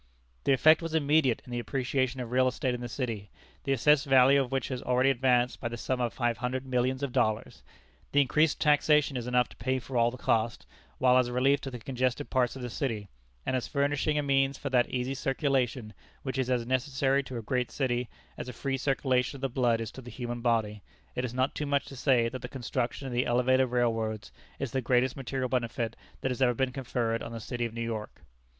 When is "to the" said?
11.61-11.77, 19.91-20.09